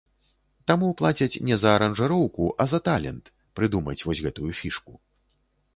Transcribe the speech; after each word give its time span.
Таму 0.69 0.87
плацяць 1.01 1.41
не 1.49 1.55
за 1.63 1.69
аранжыроўку, 1.79 2.49
а 2.65 2.67
за 2.73 2.79
талент 2.89 3.25
прыдумаць 3.61 4.01
вось 4.07 4.23
гэтую 4.27 4.51
фішку. 4.61 5.01